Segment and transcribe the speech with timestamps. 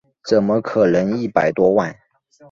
[0.23, 1.95] 怎么可能一百多万